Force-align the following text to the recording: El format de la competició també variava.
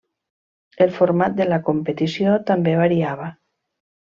El 0.85 0.93
format 0.95 1.35
de 1.41 1.47
la 1.49 1.61
competició 1.69 2.41
també 2.51 2.77
variava. 2.83 3.33